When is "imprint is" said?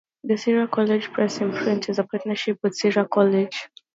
1.41-1.99